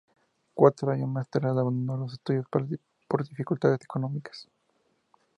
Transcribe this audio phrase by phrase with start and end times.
[0.55, 4.49] Cuatro años más tarde abandonó los estudios por dificultades económicas.